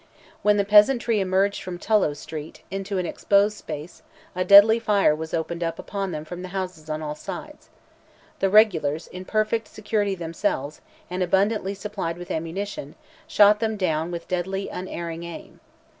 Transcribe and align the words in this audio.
When 0.41 0.57
the 0.57 0.65
peasantry 0.65 1.19
emerged 1.19 1.61
from 1.61 1.77
Tullow 1.77 2.15
Street, 2.15 2.63
into 2.71 2.97
an 2.97 3.05
exposed 3.05 3.55
space, 3.55 4.01
a 4.35 4.43
deadly 4.43 4.79
fire 4.79 5.13
was 5.13 5.31
opened 5.31 5.61
upon 5.61 6.11
them 6.11 6.25
from 6.25 6.41
the 6.41 6.47
houses 6.47 6.89
on 6.89 7.03
all 7.03 7.13
sides. 7.13 7.69
The 8.39 8.49
regulars, 8.49 9.05
in 9.05 9.25
perfect 9.25 9.67
security 9.67 10.15
themselves, 10.15 10.81
and 11.11 11.21
abundantly 11.21 11.75
supplied 11.75 12.17
with 12.17 12.31
ammunition, 12.31 12.95
shot 13.27 13.59
them 13.59 13.77
down 13.77 14.09
with 14.09 14.27
deadly 14.27 14.69
unerring 14.69 15.21
aim. 15.21 15.59